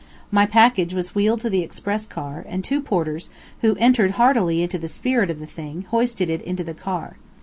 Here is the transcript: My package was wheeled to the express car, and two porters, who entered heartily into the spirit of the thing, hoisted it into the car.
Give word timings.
My 0.31 0.47
package 0.47 0.95
was 0.95 1.13
wheeled 1.13 1.41
to 1.41 1.49
the 1.51 1.61
express 1.61 2.07
car, 2.07 2.43
and 2.49 2.63
two 2.63 2.81
porters, 2.81 3.29
who 3.61 3.75
entered 3.75 4.09
heartily 4.17 4.63
into 4.63 4.79
the 4.79 4.87
spirit 4.87 5.29
of 5.29 5.39
the 5.39 5.45
thing, 5.45 5.83
hoisted 5.91 6.27
it 6.27 6.41
into 6.41 6.63
the 6.63 6.73
car. 6.73 7.17